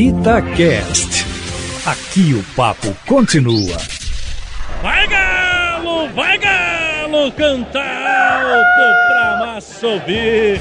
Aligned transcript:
Itacast. 0.00 1.26
Aqui 1.84 2.32
o 2.32 2.42
papo 2.56 2.96
continua. 3.06 3.76
Vai 4.80 5.06
galo, 5.06 6.08
vai 6.14 6.38
galo, 6.38 7.30
canta 7.32 7.80
alto 7.80 9.08
pra 9.08 9.36
massa 9.44 9.86
ouvir. 9.86 10.58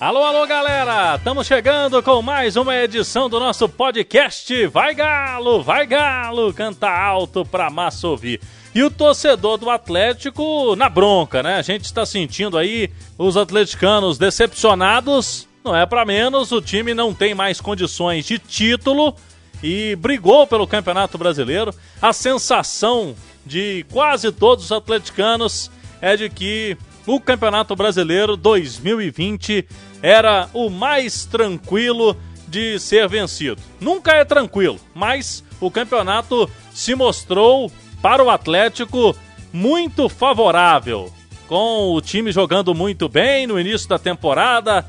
Alô, 0.00 0.24
alô, 0.24 0.44
galera! 0.48 1.14
Estamos 1.14 1.46
chegando 1.46 2.02
com 2.02 2.20
mais 2.20 2.56
uma 2.56 2.74
edição 2.74 3.30
do 3.30 3.38
nosso 3.38 3.68
podcast. 3.68 4.66
Vai 4.66 4.96
galo, 4.96 5.62
vai 5.62 5.86
galo, 5.86 6.52
canta 6.52 6.90
alto 6.90 7.44
pra 7.44 7.70
massa 7.70 8.08
ouvir. 8.08 8.40
E 8.74 8.82
o 8.82 8.90
torcedor 8.90 9.58
do 9.58 9.70
Atlético 9.70 10.74
na 10.74 10.88
bronca, 10.88 11.40
né? 11.40 11.54
A 11.54 11.62
gente 11.62 11.84
está 11.84 12.04
sentindo 12.04 12.58
aí 12.58 12.90
os 13.16 13.36
atleticanos 13.36 14.18
decepcionados. 14.18 15.46
Não 15.66 15.74
é 15.74 15.84
para 15.84 16.04
menos, 16.04 16.52
o 16.52 16.62
time 16.62 16.94
não 16.94 17.12
tem 17.12 17.34
mais 17.34 17.60
condições 17.60 18.24
de 18.24 18.38
título 18.38 19.16
e 19.60 19.96
brigou 19.96 20.46
pelo 20.46 20.64
Campeonato 20.64 21.18
Brasileiro. 21.18 21.74
A 22.00 22.12
sensação 22.12 23.16
de 23.44 23.84
quase 23.90 24.30
todos 24.30 24.66
os 24.66 24.70
atleticanos 24.70 25.68
é 26.00 26.16
de 26.16 26.30
que 26.30 26.78
o 27.04 27.18
Campeonato 27.18 27.74
Brasileiro 27.74 28.36
2020 28.36 29.66
era 30.00 30.48
o 30.54 30.70
mais 30.70 31.24
tranquilo 31.24 32.16
de 32.46 32.78
ser 32.78 33.08
vencido. 33.08 33.60
Nunca 33.80 34.12
é 34.12 34.24
tranquilo, 34.24 34.78
mas 34.94 35.42
o 35.60 35.68
campeonato 35.68 36.48
se 36.72 36.94
mostrou 36.94 37.72
para 38.00 38.22
o 38.22 38.30
Atlético 38.30 39.16
muito 39.52 40.08
favorável, 40.08 41.12
com 41.48 41.92
o 41.92 42.00
time 42.00 42.30
jogando 42.30 42.72
muito 42.72 43.08
bem 43.08 43.48
no 43.48 43.58
início 43.58 43.88
da 43.88 43.98
temporada, 43.98 44.86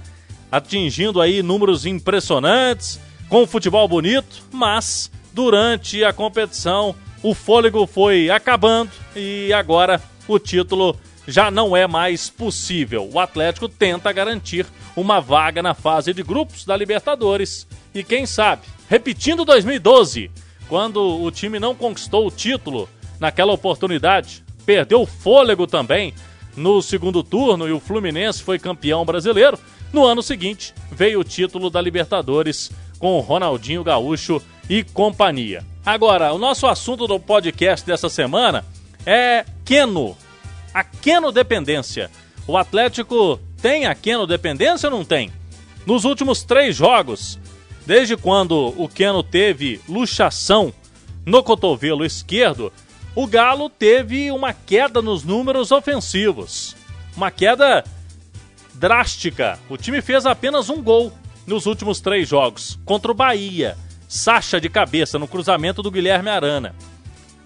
atingindo 0.52 1.22
aí 1.22 1.42
números 1.42 1.86
impressionantes, 1.86 3.00
com 3.30 3.46
futebol 3.46 3.88
bonito, 3.88 4.44
mas 4.52 5.12
durante 5.34 6.04
a 6.04 6.14
competição 6.14 6.96
o 7.22 7.34
fôlego 7.34 7.86
foi 7.86 8.30
acabando 8.30 8.92
e 9.16 9.52
agora 9.52 10.02
o 10.28 10.40
título 10.40 10.96
já 11.28 11.52
não 11.52 11.76
é 11.76 11.86
mais 11.86 12.30
possível. 12.30 13.10
O 13.12 13.20
Atlético 13.20 13.68
tenta 13.68 14.12
garantir 14.14 14.66
uma 14.96 15.20
vaga 15.20 15.62
na 15.62 15.74
fase 15.74 16.14
de 16.14 16.24
grupos 16.24 16.64
da 16.64 16.78
Libertadores 16.78 17.68
e 17.94 18.04
quem 18.04 18.26
sabe, 18.26 18.62
repetindo 18.90 19.44
2012, 19.44 20.32
quando 20.70 21.22
o 21.22 21.30
time 21.32 21.60
não 21.60 21.76
conquistou 21.76 22.28
o 22.28 22.32
título, 22.32 22.88
naquela 23.20 23.54
oportunidade. 23.54 24.44
Perdeu 24.66 25.02
o 25.02 25.06
fôlego 25.06 25.66
também 25.66 26.14
no 26.56 26.82
segundo 26.82 27.24
turno 27.24 27.68
e 27.68 27.72
o 27.72 27.80
Fluminense 27.80 28.44
foi 28.44 28.60
campeão 28.60 29.06
brasileiro. 29.06 29.58
No 29.92 30.06
ano 30.06 30.22
seguinte, 30.22 30.74
veio 30.92 31.20
o 31.20 31.24
título 31.24 31.70
da 31.70 31.82
Libertadores 31.82 32.72
com 33.00 33.18
o 33.18 33.22
Ronaldinho 33.22 33.84
Gaúcho 33.84 34.42
e 34.70 34.84
companhia. 34.84 35.66
Agora, 35.86 36.34
o 36.34 36.38
nosso 36.38 36.68
assunto 36.68 37.08
do 37.08 37.20
podcast 37.20 37.86
dessa 37.86 38.10
semana 38.10 38.66
é 39.06 39.46
Keno, 39.64 40.18
a 40.74 40.84
Keno 40.84 41.32
dependência. 41.32 42.12
O 42.46 42.58
Atlético 42.58 43.40
tem 43.62 43.86
a 43.86 43.96
Keno 43.96 44.28
dependência 44.28 44.90
ou 44.90 44.98
não 44.98 45.06
tem? 45.06 45.32
Nos 45.86 46.04
últimos 46.04 46.44
três 46.44 46.76
jogos, 46.76 47.40
desde 47.86 48.18
quando 48.18 48.74
o 48.78 48.90
Keno 48.90 49.24
teve 49.24 49.80
luxação 49.88 50.74
no 51.26 51.42
cotovelo 51.42 52.06
esquerdo, 52.06 52.72
o 53.16 53.26
Galo 53.26 53.70
teve 53.70 54.30
uma 54.32 54.54
queda 54.54 55.02
nos 55.02 55.24
números 55.24 55.72
ofensivos. 55.72 56.76
Uma 57.16 57.32
queda 57.32 57.84
drástica. 58.78 59.60
O 59.70 59.78
time 59.78 60.02
fez 60.02 60.26
apenas 60.26 60.70
um 60.70 60.82
gol 60.82 61.12
nos 61.46 61.66
últimos 61.66 62.00
três 62.00 62.28
jogos 62.28 62.80
contra 62.86 63.12
o 63.12 63.16
Bahia. 63.16 63.78
Sacha 64.08 64.62
de 64.62 64.70
cabeça 64.70 65.20
no 65.20 65.28
cruzamento 65.28 65.82
do 65.82 65.92
Guilherme 65.92 66.30
Arana. 66.30 66.74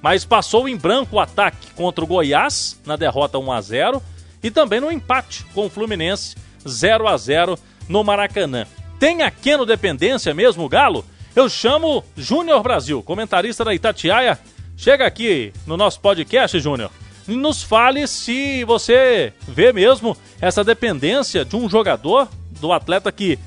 Mas 0.02 0.26
passou 0.26 0.68
em 0.68 0.76
branco 0.76 1.16
o 1.16 1.20
ataque 1.20 1.72
contra 1.76 2.04
o 2.04 2.08
Goiás 2.08 2.80
na 2.86 2.96
derrota 2.96 3.38
1 3.38 3.52
a 3.52 3.62
0 3.62 4.04
e 4.44 4.52
também 4.52 4.80
no 4.80 4.92
empate 4.92 5.46
com 5.54 5.66
o 5.68 5.70
Fluminense 5.70 6.36
0 6.68 7.08
a 7.08 7.18
0 7.18 7.58
no 7.88 8.04
Maracanã. 8.04 8.66
Tem 9.00 9.22
a 9.22 9.32
Keno 9.32 9.66
dependência 9.66 10.34
mesmo 10.34 10.64
o 10.64 10.70
Galo? 10.70 11.06
Eu 11.36 11.48
chamo 11.50 12.04
Júnior 12.18 12.62
Brasil, 12.62 13.02
comentarista 13.02 13.64
da 13.64 13.74
Itatiaia, 13.74 14.38
Chega 14.82 15.06
aqui 15.06 15.54
no 15.68 15.78
nosso 15.78 16.00
podcast, 16.00 16.60
Júnior, 16.60 16.90
nos 17.28 17.64
fale 17.64 18.08
se 18.08 18.64
você 18.66 19.34
vê 19.48 19.72
mesmo 19.72 20.18
essa 20.40 20.64
dependência 20.64 21.46
de 21.46 21.56
um 21.56 21.70
jogador, 21.70 22.28
do 22.60 22.72
atleta 22.72 23.12
que 23.12 23.40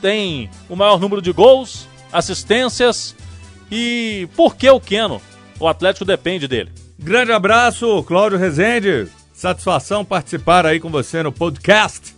tem 0.00 0.50
o 0.68 0.76
maior 0.76 0.98
número 0.98 1.20
de 1.20 1.32
gols, 1.32 1.86
assistências 2.12 3.14
e 3.70 4.28
por 4.36 4.56
que 4.56 4.68
o 4.68 4.80
Keno? 4.80 5.20
O 5.58 5.68
Atlético 5.68 6.04
depende 6.04 6.46
dele. 6.46 6.72
Grande 6.98 7.32
abraço, 7.32 8.02
Cláudio 8.04 8.38
Rezende. 8.38 9.08
Satisfação 9.32 10.04
participar 10.04 10.64
aí 10.66 10.78
com 10.78 10.90
você 10.90 11.22
no 11.22 11.32
podcast 11.32 12.14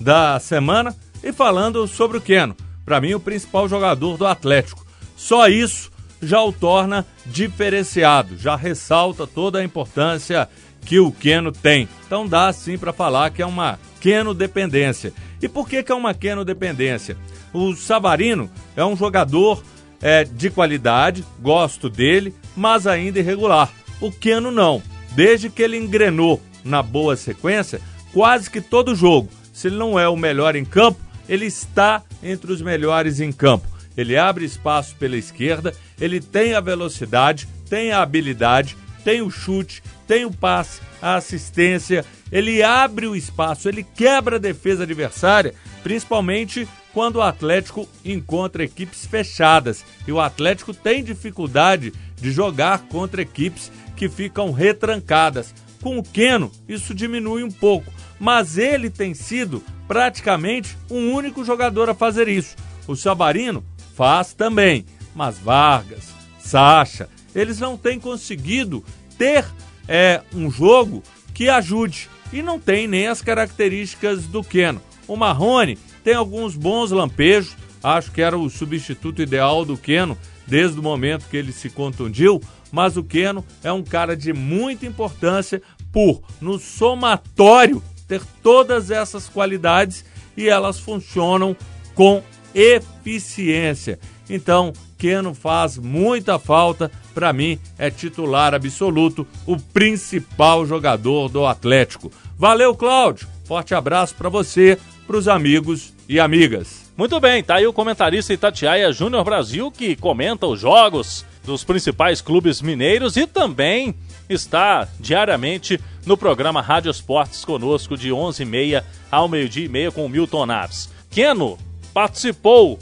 da 0.00 0.38
semana 0.38 0.94
e 1.22 1.32
falando 1.32 1.86
sobre 1.86 2.18
o 2.18 2.20
Keno. 2.20 2.56
Para 2.84 3.00
mim, 3.00 3.14
o 3.14 3.20
principal 3.20 3.68
jogador 3.68 4.16
do 4.16 4.26
Atlético. 4.26 4.86
Só 5.16 5.48
isso 5.48 5.90
já 6.22 6.42
o 6.42 6.52
torna 6.52 7.06
diferenciado, 7.26 8.36
já 8.36 8.56
ressalta 8.56 9.26
toda 9.26 9.58
a 9.58 9.64
importância 9.64 10.48
que 10.84 10.98
o 10.98 11.12
Keno 11.12 11.52
tem. 11.52 11.88
Então 12.06 12.26
dá 12.26 12.52
sim 12.52 12.76
para 12.76 12.92
falar 12.92 13.30
que 13.30 13.42
é 13.42 13.46
uma 13.46 13.78
Keno 14.00 14.34
dependência. 14.34 15.12
E 15.40 15.48
por 15.48 15.68
que, 15.68 15.82
que 15.82 15.92
é 15.92 15.94
uma 15.94 16.14
Keno 16.14 16.44
dependência? 16.44 17.16
O 17.52 17.74
Savarino 17.74 18.50
é 18.76 18.84
um 18.84 18.96
jogador 18.96 19.62
é, 20.00 20.24
de 20.24 20.50
qualidade, 20.50 21.24
gosto 21.40 21.88
dele, 21.88 22.34
mas 22.56 22.86
ainda 22.86 23.18
irregular. 23.18 23.70
O 24.00 24.10
Keno 24.10 24.50
não. 24.50 24.82
Desde 25.12 25.50
que 25.50 25.62
ele 25.62 25.76
engrenou 25.76 26.40
na 26.64 26.82
boa 26.82 27.16
sequência, 27.16 27.80
quase 28.12 28.50
que 28.50 28.60
todo 28.60 28.94
jogo, 28.94 29.28
se 29.52 29.68
ele 29.68 29.76
não 29.76 29.98
é 29.98 30.08
o 30.08 30.16
melhor 30.16 30.54
em 30.56 30.64
campo, 30.64 31.00
ele 31.28 31.46
está 31.46 32.02
entre 32.22 32.52
os 32.52 32.62
melhores 32.62 33.20
em 33.20 33.32
campo 33.32 33.79
ele 34.00 34.16
abre 34.16 34.44
espaço 34.44 34.96
pela 34.96 35.16
esquerda, 35.16 35.74
ele 36.00 36.20
tem 36.20 36.54
a 36.54 36.60
velocidade, 36.60 37.46
tem 37.68 37.92
a 37.92 38.00
habilidade, 38.00 38.76
tem 39.04 39.20
o 39.20 39.30
chute, 39.30 39.82
tem 40.06 40.24
o 40.24 40.32
passe, 40.32 40.80
a 41.02 41.16
assistência, 41.16 42.04
ele 42.32 42.62
abre 42.62 43.06
o 43.06 43.14
espaço, 43.14 43.68
ele 43.68 43.82
quebra 43.82 44.36
a 44.36 44.40
defesa 44.40 44.84
adversária, 44.84 45.54
principalmente 45.82 46.66
quando 46.92 47.16
o 47.16 47.22
Atlético 47.22 47.88
encontra 48.04 48.64
equipes 48.64 49.04
fechadas. 49.04 49.84
E 50.06 50.12
o 50.12 50.20
Atlético 50.20 50.72
tem 50.72 51.04
dificuldade 51.04 51.92
de 52.16 52.30
jogar 52.30 52.80
contra 52.88 53.22
equipes 53.22 53.70
que 53.96 54.08
ficam 54.08 54.50
retrancadas. 54.50 55.54
Com 55.82 55.98
o 55.98 56.02
Keno, 56.02 56.50
isso 56.68 56.94
diminui 56.94 57.42
um 57.42 57.50
pouco, 57.50 57.92
mas 58.18 58.58
ele 58.58 58.90
tem 58.90 59.14
sido 59.14 59.62
praticamente 59.86 60.76
o 60.88 60.94
um 60.94 61.12
único 61.12 61.44
jogador 61.44 61.88
a 61.88 61.94
fazer 61.94 62.28
isso. 62.28 62.56
O 62.86 62.96
Sabarino 62.96 63.64
faz 64.00 64.32
também. 64.32 64.86
Mas 65.14 65.38
Vargas, 65.38 66.14
Sacha, 66.38 67.06
eles 67.34 67.58
não 67.58 67.76
têm 67.76 68.00
conseguido 68.00 68.82
ter 69.18 69.44
é, 69.86 70.22
um 70.34 70.50
jogo 70.50 71.02
que 71.34 71.50
ajude. 71.50 72.08
E 72.32 72.40
não 72.40 72.58
tem 72.58 72.88
nem 72.88 73.08
as 73.08 73.20
características 73.20 74.24
do 74.24 74.42
Keno. 74.42 74.80
O 75.06 75.16
Marrone 75.18 75.78
tem 76.02 76.14
alguns 76.14 76.56
bons 76.56 76.90
lampejos, 76.90 77.54
acho 77.82 78.10
que 78.10 78.22
era 78.22 78.38
o 78.38 78.48
substituto 78.48 79.20
ideal 79.20 79.66
do 79.66 79.76
Keno 79.76 80.16
desde 80.46 80.80
o 80.80 80.82
momento 80.82 81.28
que 81.28 81.36
ele 81.36 81.52
se 81.52 81.68
contundiu, 81.68 82.40
mas 82.72 82.96
o 82.96 83.04
Keno 83.04 83.44
é 83.62 83.70
um 83.70 83.82
cara 83.82 84.16
de 84.16 84.32
muita 84.32 84.86
importância 84.86 85.60
por, 85.92 86.22
no 86.40 86.58
somatório, 86.58 87.82
ter 88.08 88.22
todas 88.42 88.90
essas 88.90 89.28
qualidades 89.28 90.06
e 90.36 90.48
elas 90.48 90.78
funcionam 90.78 91.54
com 91.94 92.22
eficiência. 92.54 93.98
Então, 94.28 94.72
Keno 94.96 95.34
faz 95.34 95.76
muita 95.76 96.38
falta. 96.38 96.90
Para 97.14 97.32
mim, 97.32 97.58
é 97.78 97.90
titular 97.90 98.54
absoluto, 98.54 99.26
o 99.46 99.56
principal 99.56 100.64
jogador 100.64 101.28
do 101.28 101.44
Atlético. 101.46 102.10
Valeu, 102.38 102.74
Cláudio. 102.74 103.26
Forte 103.44 103.74
abraço 103.74 104.14
para 104.14 104.28
você, 104.28 104.78
para 105.06 105.16
os 105.16 105.26
amigos 105.26 105.92
e 106.08 106.20
amigas. 106.20 106.90
Muito 106.96 107.18
bem, 107.18 107.42
tá 107.42 107.56
aí 107.56 107.66
o 107.66 107.72
comentarista 107.72 108.32
Itatiaia 108.32 108.92
Júnior 108.92 109.24
Brasil 109.24 109.70
que 109.70 109.96
comenta 109.96 110.46
os 110.46 110.60
jogos 110.60 111.24
dos 111.44 111.64
principais 111.64 112.20
clubes 112.20 112.60
mineiros 112.60 113.16
e 113.16 113.26
também 113.26 113.94
está 114.28 114.86
diariamente 115.00 115.80
no 116.04 116.16
programa 116.16 116.60
Rádio 116.60 116.90
Esportes 116.90 117.44
conosco 117.44 117.96
de 117.96 118.10
11h30 118.10 118.84
ao 119.10 119.28
meio-dia 119.28 119.64
e 119.64 119.68
meia 119.68 119.90
com 119.90 120.04
o 120.04 120.08
Milton 120.08 120.46
Naves. 120.46 120.90
Keno 121.10 121.58
participou 122.00 122.78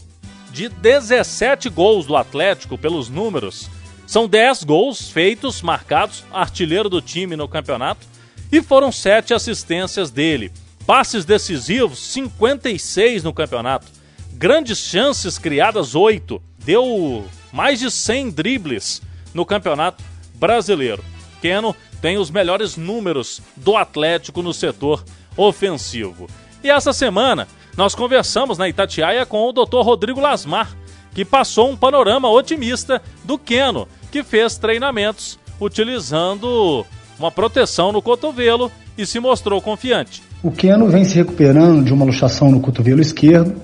de 0.52 0.68
17 0.68 1.68
gols 1.70 2.06
do 2.06 2.14
Atlético 2.14 2.78
pelos 2.78 3.08
números. 3.08 3.68
São 4.06 4.28
10 4.28 4.62
gols 4.62 5.10
feitos, 5.10 5.60
marcados, 5.60 6.22
artilheiro 6.30 6.88
do 6.88 7.02
time 7.02 7.34
no 7.34 7.48
campeonato, 7.48 8.06
e 8.52 8.62
foram 8.62 8.92
7 8.92 9.34
assistências 9.34 10.12
dele. 10.12 10.52
Passes 10.86 11.24
decisivos, 11.24 11.98
56 11.98 13.24
no 13.24 13.32
campeonato. 13.32 13.88
grandes 14.34 14.78
chances 14.78 15.36
criadas, 15.36 15.96
8. 15.96 16.40
Deu 16.64 17.26
mais 17.52 17.80
de 17.80 17.90
100 17.90 18.30
dribles 18.30 19.02
no 19.34 19.44
Campeonato 19.44 20.04
Brasileiro. 20.34 21.04
Keno 21.42 21.74
tem 22.00 22.18
os 22.18 22.30
melhores 22.30 22.76
números 22.76 23.42
do 23.56 23.76
Atlético 23.76 24.42
no 24.42 24.54
setor 24.54 25.04
ofensivo. 25.36 26.28
E 26.62 26.70
essa 26.70 26.92
semana 26.92 27.48
nós 27.78 27.94
conversamos 27.94 28.58
na 28.58 28.68
Itatiaia 28.68 29.24
com 29.24 29.48
o 29.48 29.52
Dr. 29.52 29.82
Rodrigo 29.82 30.20
Lasmar, 30.20 30.76
que 31.14 31.24
passou 31.24 31.70
um 31.70 31.76
panorama 31.76 32.28
otimista 32.28 33.00
do 33.24 33.38
Keno, 33.38 33.86
que 34.10 34.24
fez 34.24 34.58
treinamentos 34.58 35.38
utilizando 35.60 36.84
uma 37.20 37.30
proteção 37.30 37.92
no 37.92 38.02
cotovelo 38.02 38.68
e 38.98 39.06
se 39.06 39.20
mostrou 39.20 39.62
confiante. 39.62 40.24
O 40.42 40.50
Keno 40.50 40.88
vem 40.88 41.04
se 41.04 41.14
recuperando 41.14 41.84
de 41.84 41.92
uma 41.92 42.04
luxação 42.04 42.50
no 42.50 42.58
cotovelo 42.58 43.00
esquerdo. 43.00 43.54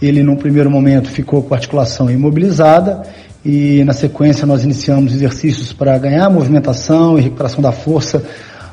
Ele, 0.00 0.22
num 0.22 0.36
primeiro 0.36 0.70
momento, 0.70 1.10
ficou 1.10 1.42
com 1.42 1.52
a 1.52 1.56
articulação 1.56 2.08
imobilizada 2.08 3.02
e, 3.44 3.82
na 3.82 3.92
sequência, 3.92 4.46
nós 4.46 4.62
iniciamos 4.62 5.12
exercícios 5.12 5.72
para 5.72 5.98
ganhar 5.98 6.30
movimentação 6.30 7.18
e 7.18 7.22
recuperação 7.22 7.60
da 7.60 7.72
força 7.72 8.24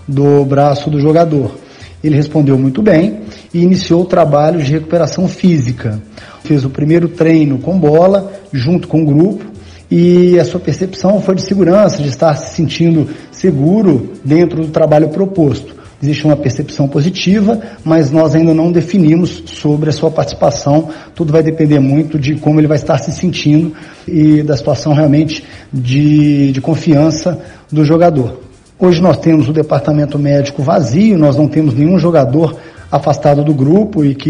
do 0.07 0.45
braço 0.45 0.87
do 0.91 1.01
jogador. 1.01 1.65
Ele 2.03 2.15
respondeu 2.15 2.57
muito 2.57 2.81
bem 2.81 3.21
e 3.53 3.61
iniciou 3.61 4.05
trabalhos 4.05 4.65
de 4.65 4.73
recuperação 4.73 5.27
física. 5.27 6.01
Fez 6.43 6.63
o 6.63 6.69
primeiro 6.69 7.09
treino 7.09 7.57
com 7.59 7.77
bola, 7.77 8.31
junto 8.53 8.87
com 8.87 9.01
o 9.01 9.05
grupo, 9.05 9.45
e 9.89 10.37
a 10.39 10.45
sua 10.45 10.59
percepção 10.59 11.21
foi 11.21 11.35
de 11.35 11.41
segurança, 11.41 12.01
de 12.01 12.09
estar 12.09 12.35
se 12.35 12.55
sentindo 12.55 13.09
seguro 13.31 14.13
dentro 14.23 14.61
do 14.61 14.67
trabalho 14.67 15.09
proposto. 15.09 15.75
Existe 16.01 16.25
uma 16.25 16.35
percepção 16.35 16.87
positiva, 16.87 17.59
mas 17.83 18.11
nós 18.11 18.35
ainda 18.35 18.53
não 18.53 18.71
definimos 18.71 19.43
sobre 19.47 19.89
a 19.89 19.93
sua 19.93 20.11
participação. 20.11 20.89
Tudo 21.15 21.33
vai 21.33 21.41
depender 21.41 21.79
muito 21.79 22.19
de 22.19 22.35
como 22.35 22.59
ele 22.59 22.67
vai 22.67 22.77
estar 22.77 22.99
se 22.99 23.11
sentindo 23.11 23.73
e 24.07 24.43
da 24.43 24.55
situação 24.55 24.93
realmente 24.93 25.43
de, 25.73 26.51
de 26.51 26.61
confiança 26.61 27.39
do 27.71 27.83
jogador. 27.83 28.46
Hoje 28.79 29.01
nós 29.01 29.17
temos 29.17 29.49
o 29.49 29.53
departamento 29.53 30.19
médico 30.19 30.61
vazio, 30.61 31.17
nós 31.17 31.35
não 31.35 31.47
temos 31.47 31.73
nenhum 31.73 31.97
jogador 31.97 32.55
afastado 32.91 33.43
do 33.43 33.51
grupo 33.51 34.05
e 34.05 34.13
que 34.13 34.29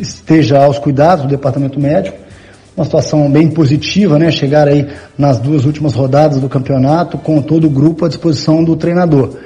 esteja 0.00 0.64
aos 0.64 0.80
cuidados 0.80 1.24
do 1.24 1.30
departamento 1.30 1.78
médico. 1.78 2.18
Uma 2.76 2.84
situação 2.84 3.30
bem 3.30 3.48
positiva, 3.48 4.18
né? 4.18 4.32
Chegar 4.32 4.66
aí 4.66 4.88
nas 5.16 5.38
duas 5.38 5.64
últimas 5.64 5.94
rodadas 5.94 6.40
do 6.40 6.48
campeonato 6.48 7.16
com 7.16 7.40
todo 7.40 7.68
o 7.68 7.70
grupo 7.70 8.04
à 8.04 8.08
disposição 8.08 8.64
do 8.64 8.74
treinador. 8.74 9.36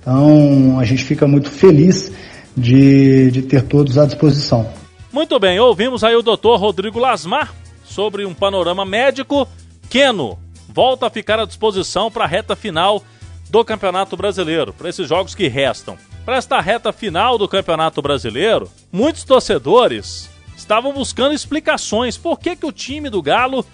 Então 0.00 0.78
a 0.78 0.84
gente 0.84 1.02
fica 1.02 1.26
muito 1.26 1.50
feliz 1.50 2.12
de, 2.56 3.32
de 3.32 3.42
ter 3.42 3.62
todos 3.62 3.98
à 3.98 4.06
disposição. 4.06 4.68
Muito 5.12 5.36
bem, 5.40 5.58
ouvimos 5.58 6.04
aí 6.04 6.14
o 6.14 6.22
doutor 6.22 6.60
Rodrigo 6.60 7.00
Lasmar 7.00 7.52
sobre 7.84 8.24
um 8.24 8.32
panorama 8.32 8.84
médico. 8.84 9.48
Keno 9.90 10.38
volta 10.68 11.08
a 11.08 11.10
ficar 11.10 11.40
à 11.40 11.44
disposição 11.44 12.08
para 12.08 12.22
a 12.24 12.28
reta 12.28 12.54
final 12.54 13.02
do 13.48 13.64
Campeonato 13.64 14.16
Brasileiro, 14.16 14.72
para 14.72 14.88
esses 14.88 15.08
jogos 15.08 15.34
que 15.34 15.48
restam. 15.48 15.96
Para 16.24 16.36
esta 16.36 16.60
reta 16.60 16.92
final 16.92 17.38
do 17.38 17.48
Campeonato 17.48 18.02
Brasileiro, 18.02 18.70
muitos 18.90 19.24
torcedores 19.24 20.28
estavam 20.56 20.92
buscando 20.92 21.34
explicações 21.34 22.16
por 22.16 22.38
que, 22.38 22.56
que 22.56 22.66
o 22.66 22.72
time 22.72 23.08
do 23.08 23.22
Galo 23.22 23.64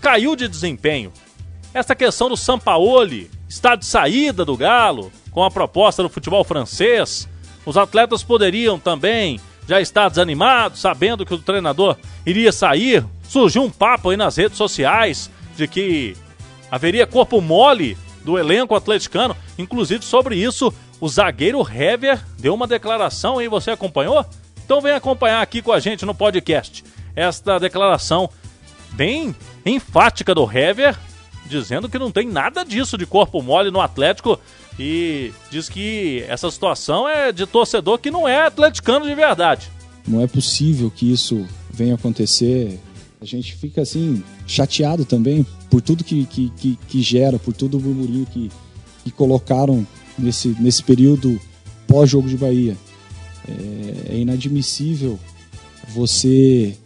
caiu 0.00 0.34
de 0.34 0.48
desempenho. 0.48 1.12
Essa 1.72 1.94
questão 1.94 2.28
do 2.28 2.36
Sampaoli 2.36 3.30
está 3.48 3.76
de 3.76 3.84
saída 3.84 4.44
do 4.44 4.56
Galo 4.56 5.12
com 5.30 5.44
a 5.44 5.50
proposta 5.50 6.02
do 6.02 6.08
futebol 6.08 6.42
francês. 6.42 7.28
Os 7.64 7.76
atletas 7.76 8.22
poderiam 8.22 8.78
também 8.78 9.38
já 9.68 9.80
estar 9.80 10.08
desanimados, 10.08 10.80
sabendo 10.80 11.26
que 11.26 11.34
o 11.34 11.38
treinador 11.38 11.96
iria 12.24 12.50
sair. 12.50 13.04
Surgiu 13.28 13.62
um 13.62 13.70
papo 13.70 14.10
aí 14.10 14.16
nas 14.16 14.36
redes 14.36 14.56
sociais 14.56 15.30
de 15.56 15.68
que 15.68 16.16
haveria 16.70 17.06
corpo 17.06 17.40
mole 17.40 17.96
do 18.26 18.36
elenco 18.36 18.74
atleticano. 18.74 19.36
Inclusive, 19.56 20.04
sobre 20.04 20.36
isso, 20.36 20.74
o 21.00 21.08
zagueiro 21.08 21.60
Hever 21.60 22.20
deu 22.38 22.52
uma 22.52 22.66
declaração, 22.66 23.40
hein? 23.40 23.48
Você 23.48 23.70
acompanhou? 23.70 24.26
Então 24.64 24.80
vem 24.80 24.92
acompanhar 24.92 25.40
aqui 25.40 25.62
com 25.62 25.70
a 25.70 25.78
gente 25.78 26.04
no 26.04 26.12
podcast 26.12 26.84
esta 27.14 27.58
declaração 27.58 28.28
bem 28.92 29.34
enfática 29.64 30.34
do 30.34 30.44
Hever, 30.44 30.98
dizendo 31.46 31.88
que 31.88 32.00
não 32.00 32.10
tem 32.10 32.26
nada 32.26 32.64
disso 32.64 32.98
de 32.98 33.06
corpo 33.06 33.40
mole 33.40 33.70
no 33.70 33.80
Atlético 33.80 34.38
e 34.78 35.32
diz 35.48 35.68
que 35.68 36.24
essa 36.28 36.50
situação 36.50 37.08
é 37.08 37.30
de 37.30 37.46
torcedor 37.46 37.98
que 37.98 38.10
não 38.10 38.26
é 38.26 38.46
atleticano 38.46 39.06
de 39.06 39.14
verdade. 39.14 39.70
Não 40.06 40.20
é 40.20 40.26
possível 40.26 40.90
que 40.90 41.10
isso 41.10 41.46
venha 41.70 41.94
acontecer. 41.94 42.78
A 43.20 43.24
gente 43.24 43.54
fica 43.54 43.82
assim 43.82 44.22
chateado 44.46 45.04
também 45.04 45.46
por 45.70 45.80
tudo 45.80 46.04
que, 46.04 46.26
que, 46.26 46.50
que, 46.56 46.78
que 46.88 47.02
gera, 47.02 47.38
por 47.38 47.54
todo 47.54 47.78
o 47.78 47.80
murmurinho 47.80 48.26
que, 48.26 48.50
que 49.04 49.10
colocaram 49.10 49.86
nesse, 50.18 50.48
nesse 50.60 50.82
período 50.82 51.40
pós-jogo 51.86 52.28
de 52.28 52.36
Bahia. 52.36 52.76
É, 53.48 54.14
é 54.14 54.18
inadmissível 54.18 55.18
você 55.88 56.76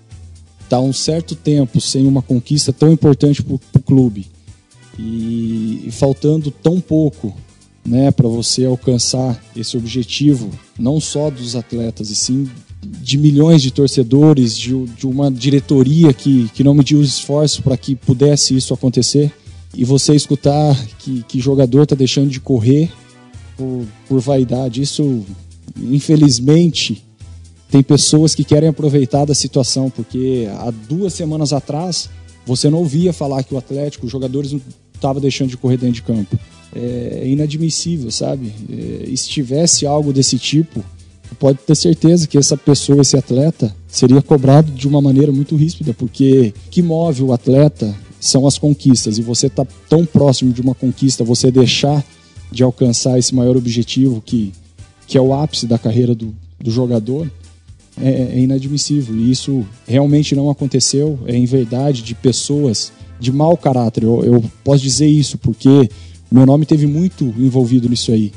estar 0.63 0.77
tá 0.77 0.81
um 0.81 0.93
certo 0.93 1.35
tempo 1.35 1.81
sem 1.81 2.07
uma 2.07 2.23
conquista 2.23 2.73
tão 2.73 2.93
importante 2.93 3.43
para 3.43 3.55
o 3.55 3.83
clube 3.83 4.27
e, 4.99 5.83
e, 5.87 5.91
faltando 5.91 6.51
tão 6.51 6.81
pouco 6.81 7.35
né, 7.85 8.11
para 8.11 8.29
você 8.29 8.67
alcançar 8.67 9.43
esse 9.57 9.77
objetivo, 9.77 10.51
não 10.79 11.01
só 11.01 11.31
dos 11.31 11.57
atletas, 11.57 12.11
e 12.11 12.15
sim 12.15 12.49
de 12.83 13.19
milhões 13.19 13.63
de 13.63 13.71
torcedores, 13.71 14.57
de, 14.57 14.85
de 14.87 15.07
uma 15.07 15.31
diretoria 15.31 16.13
que, 16.13 16.49
que 16.55 16.65
não 16.65 16.75
mediu 16.75 16.99
os 16.99 17.09
esforços 17.09 17.61
para 17.61 17.77
que 17.77 17.95
pudesse 17.95 18.57
isso 18.57 18.73
acontecer. 18.73 19.33
E 19.75 19.85
você 19.85 20.15
escutar 20.15 20.77
que, 20.99 21.23
que 21.29 21.41
jogador 21.41 21.83
está 21.83 21.95
deixando 21.95 22.29
de 22.29 22.41
correr 22.41 22.91
por, 23.57 23.87
por 24.09 24.21
vaidade, 24.21 24.83
isso, 24.83 25.25
infelizmente, 25.77 27.05
tem 27.71 27.83
pessoas 27.83 28.35
que 28.35 28.43
querem 28.43 28.69
aproveitar 28.69 29.25
da 29.25 29.35
situação, 29.35 29.91
porque 29.91 30.49
há 30.59 30.71
duas 30.71 31.13
semanas 31.13 31.53
atrás 31.53 32.11
você 32.45 32.69
não 32.69 32.79
ouvia 32.79 33.13
falar 33.13 33.45
que 33.45 33.55
o 33.55 33.59
Atlético, 33.59 34.07
os 34.07 34.13
jogadores 34.13 34.53
não 34.53 34.61
estavam 34.93 35.21
deixando 35.21 35.51
de 35.51 35.57
correr 35.57 35.77
dentro 35.77 35.95
de 35.95 36.03
campo. 36.03 36.39
É 36.75 37.25
inadmissível, 37.27 38.11
sabe? 38.11 38.53
É, 38.69 39.17
se 39.17 39.29
tivesse 39.29 39.87
algo 39.87 40.13
desse 40.13 40.39
tipo, 40.39 40.85
pode 41.39 41.59
ter 41.59 41.75
certeza 41.75 42.27
que 42.27 42.39
essa 42.39 42.57
pessoa, 42.57 43.03
esse 43.03 43.17
atleta, 43.17 43.75
seria 43.89 44.21
cobrado 44.23 44.71
de 44.73 44.87
uma 44.89 45.01
maneira 45.01 45.33
muito 45.33 45.57
ríspida, 45.57 45.95
porque 45.95 46.53
o 46.67 46.71
que 46.71 46.83
move 46.83 47.23
o 47.23 47.33
atleta 47.33 47.95
são 48.21 48.47
as 48.47 48.59
conquistas. 48.59 49.19
E 49.19 49.23
você 49.23 49.47
está 49.47 49.67
tão 49.89 50.05
próximo 50.05 50.53
de 50.53 50.61
uma 50.61 50.75
conquista, 50.75 51.25
você 51.25 51.51
deixar 51.51 52.05
de 52.51 52.63
alcançar 52.63 53.19
esse 53.19 53.35
maior 53.35 53.57
objetivo 53.57 54.23
que, 54.25 54.53
que 55.07 55.17
é 55.17 55.21
o 55.21 55.33
ápice 55.33 55.67
da 55.67 55.79
carreira 55.79 56.15
do, 56.15 56.35
do 56.59 56.71
jogador, 56.71 57.31
é, 58.01 58.33
é 58.35 58.39
inadmissível. 58.39 59.17
E 59.17 59.31
isso 59.31 59.65
realmente 59.87 60.35
não 60.35 60.51
aconteceu, 60.51 61.19
é 61.27 61.37
em 61.37 61.47
verdade 61.47 62.03
de 62.03 62.15
pessoas 62.15 62.93
de 63.19 63.33
mau 63.33 63.57
caráter. 63.57 64.05
Eu, 64.05 64.25
eu 64.25 64.45
posso 64.65 64.83
dizer 64.83 65.07
isso 65.07 65.39
porque 65.39 65.89
meu 66.31 66.47
nome 66.47 66.67
teve 66.67 66.87
muito 66.87 67.25
envolvido 67.39 67.89
nisso 67.89 68.13
aí. 68.13 68.33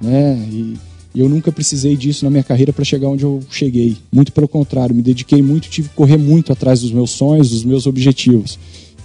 Né? 0.00 0.36
E 0.50 0.74
e 1.14 1.20
eu 1.20 1.28
nunca 1.28 1.50
precisei 1.50 1.96
disso 1.96 2.24
na 2.24 2.30
minha 2.30 2.42
carreira 2.42 2.72
para 2.72 2.84
chegar 2.84 3.08
onde 3.08 3.24
eu 3.24 3.40
cheguei. 3.50 3.96
Muito 4.12 4.32
pelo 4.32 4.46
contrário, 4.46 4.94
me 4.94 5.02
dediquei 5.02 5.42
muito, 5.42 5.68
tive 5.68 5.88
que 5.88 5.94
correr 5.94 6.18
muito 6.18 6.52
atrás 6.52 6.80
dos 6.80 6.92
meus 6.92 7.10
sonhos, 7.10 7.50
dos 7.50 7.64
meus 7.64 7.86
objetivos. 7.86 8.58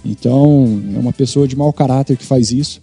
Então, 0.04 0.82
é 0.94 0.98
uma 0.98 1.12
pessoa 1.12 1.48
de 1.48 1.56
mau 1.56 1.72
caráter 1.72 2.16
que 2.16 2.24
faz 2.24 2.52
isso. 2.52 2.80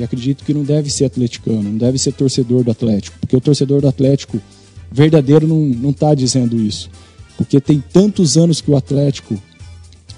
E 0.00 0.02
acredito 0.02 0.44
que 0.44 0.52
não 0.52 0.64
deve 0.64 0.90
ser 0.90 1.04
atleticano, 1.04 1.62
não 1.62 1.76
deve 1.76 1.98
ser 1.98 2.12
torcedor 2.12 2.64
do 2.64 2.70
Atlético, 2.70 3.16
porque 3.20 3.36
o 3.36 3.40
torcedor 3.40 3.80
do 3.80 3.86
Atlético 3.86 4.40
verdadeiro 4.90 5.46
não 5.46 5.90
está 5.90 6.14
dizendo 6.14 6.60
isso. 6.60 6.90
Porque 7.36 7.60
tem 7.60 7.82
tantos 7.92 8.36
anos 8.36 8.60
que 8.60 8.70
o 8.70 8.76
Atlético 8.76 9.40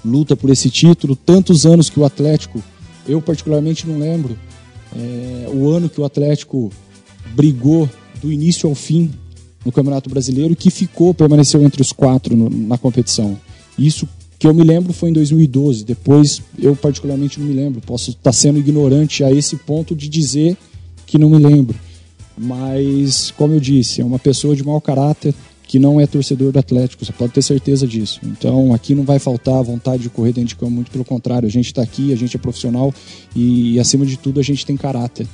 luta 0.03 0.35
por 0.35 0.49
esse 0.49 0.69
título, 0.69 1.15
tantos 1.15 1.65
anos 1.65 1.89
que 1.89 1.99
o 1.99 2.05
Atlético, 2.05 2.63
eu 3.07 3.21
particularmente 3.21 3.87
não 3.87 3.99
lembro, 3.99 4.37
é, 4.95 5.49
o 5.53 5.69
ano 5.69 5.89
que 5.89 5.99
o 5.99 6.05
Atlético 6.05 6.71
brigou 7.35 7.89
do 8.21 8.31
início 8.31 8.67
ao 8.67 8.75
fim 8.75 9.11
no 9.65 9.71
Campeonato 9.71 10.09
Brasileiro, 10.09 10.55
que 10.55 10.71
ficou, 10.71 11.13
permaneceu 11.13 11.63
entre 11.63 11.81
os 11.81 11.91
quatro 11.91 12.35
no, 12.35 12.49
na 12.49 12.77
competição. 12.77 13.37
Isso 13.77 14.07
que 14.39 14.47
eu 14.47 14.53
me 14.53 14.63
lembro 14.63 14.93
foi 14.93 15.09
em 15.09 15.13
2012. 15.13 15.83
Depois, 15.83 16.41
eu 16.57 16.75
particularmente 16.75 17.39
não 17.39 17.47
me 17.47 17.53
lembro. 17.53 17.81
Posso 17.81 18.11
estar 18.11 18.31
sendo 18.31 18.59
ignorante 18.59 19.23
a 19.23 19.31
esse 19.31 19.55
ponto 19.55 19.95
de 19.95 20.07
dizer 20.07 20.55
que 21.05 21.17
não 21.17 21.29
me 21.29 21.37
lembro. 21.37 21.77
Mas, 22.37 23.31
como 23.31 23.53
eu 23.53 23.59
disse, 23.59 24.01
é 24.01 24.05
uma 24.05 24.19
pessoa 24.19 24.55
de 24.55 24.63
mau 24.63 24.79
caráter 24.79 25.33
que 25.67 25.79
não 25.79 25.99
é 25.99 26.07
torcedor 26.07 26.53
do 26.53 26.59
Atlético, 26.59 27.03
você 27.03 27.11
pode 27.11 27.33
ter 27.33 27.41
certeza 27.41 27.85
disso. 27.85 28.21
Então, 28.23 28.73
aqui 28.73 28.95
não 28.95 29.03
vai 29.03 29.19
faltar 29.19 29.61
vontade 29.61 30.03
de 30.03 30.09
correr 30.09 30.31
dentro 30.31 30.49
de 30.49 30.55
campo, 30.55 30.71
muito 30.71 30.89
pelo 30.89 31.03
contrário. 31.03 31.45
A 31.45 31.51
gente 31.51 31.65
está 31.65 31.81
aqui, 31.81 32.13
a 32.13 32.15
gente 32.15 32.37
é 32.37 32.39
profissional 32.39 32.93
e, 33.35 33.77
acima 33.77 34.05
de 34.05 34.15
tudo, 34.17 34.39
a 34.39 34.43
gente 34.43 34.65
tem 34.65 34.77
caráter. 34.77 35.27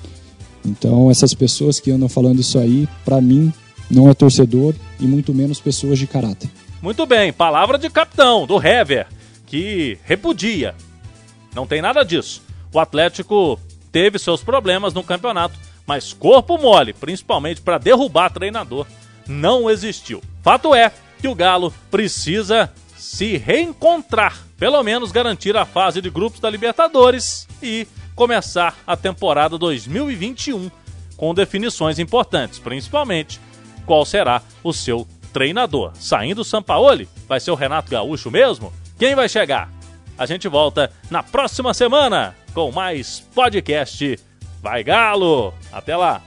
Então, 0.66 1.12
essas 1.12 1.34
pessoas 1.34 1.80
que 1.80 1.92
andam 1.92 2.08
falando 2.08 2.40
isso 2.40 2.58
aí, 2.58 2.88
para 3.04 3.20
mim, 3.20 3.54
não 3.90 4.10
é 4.10 4.14
torcedor 4.14 4.74
e 5.00 5.06
muito 5.06 5.34
menos 5.34 5.60
pessoas 5.60 6.00
de 6.00 6.08
caráter. 6.08 6.50
Muito 6.82 7.06
bem, 7.06 7.32
palavra 7.32 7.78
de 7.78 7.90
capitão, 7.90 8.46
do 8.46 8.62
Hever, 8.62 9.08
que 9.46 9.98
repudia. 10.04 10.76
Não 11.56 11.68
tem 11.68 11.82
nada 11.82 12.04
disso. 12.04 12.42
O 12.74 12.80
Atlético 12.80 13.60
teve 13.92 14.18
seus 14.18 14.44
problemas 14.44 14.94
no 14.94 15.04
campeonato, 15.04 15.58
mas 15.86 16.14
corpo 16.14 16.58
mole, 16.58 16.94
principalmente 16.94 17.62
para 17.62 17.78
derrubar 17.78 18.32
treinador, 18.32 18.88
não 19.28 19.70
existiu. 19.70 20.22
Fato 20.42 20.74
é 20.74 20.92
que 21.20 21.28
o 21.28 21.36
Galo 21.36 21.74
precisa 21.92 22.72
se 22.98 23.38
reencontrar, 23.38 24.40
pelo 24.58 24.82
menos 24.82 25.12
garantir 25.12 25.56
a 25.56 25.66
fase 25.66 26.02
de 26.02 26.10
grupos 26.10 26.40
da 26.40 26.50
Libertadores 26.50 27.48
e 27.62 27.88
começar 28.16 28.78
a 28.86 28.96
temporada 28.96 29.58
2021 29.58 30.70
com 31.18 31.34
definições 31.34 32.00
importantes, 32.00 32.60
principalmente 32.60 33.40
qual 33.86 34.06
será 34.06 34.42
o 34.64 34.74
seu 34.74 35.08
treinador. 35.32 35.92
Saindo 35.96 36.42
o 36.42 36.46
Sampaoli, 36.46 37.08
vai 37.28 37.40
ser 37.40 37.52
o 37.52 37.56
Renato 37.56 37.92
Gaúcho 37.92 38.30
mesmo? 38.32 38.72
Quem 38.98 39.16
vai 39.16 39.28
chegar? 39.28 39.70
A 40.18 40.26
gente 40.26 40.48
volta 40.48 40.92
na 41.10 41.24
próxima 41.24 41.74
semana 41.74 42.36
com 42.54 42.72
mais 42.72 43.20
podcast 43.34 44.20
Vai 44.62 44.84
Galo. 44.84 45.54
Até 45.72 45.96
lá. 45.96 46.22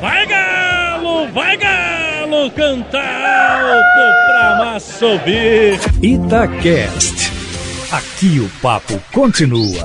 Vai 0.00 0.24
Galo, 0.26 1.28
vai 1.32 1.56
Galo, 1.56 2.50
canta 2.52 2.98
alto 2.98 4.26
pra 4.26 4.64
massa 4.64 5.06
ouvir. 5.06 5.80
Itacast. 6.00 7.32
Aqui 7.90 8.38
o 8.38 8.48
papo 8.62 9.02
continua. 9.12 9.82